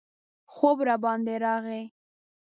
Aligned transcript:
خوب 0.53 0.77
راباندې 0.87 1.35
راغی. 1.43 1.83